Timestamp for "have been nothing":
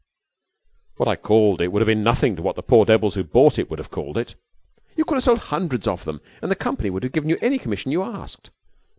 1.79-2.35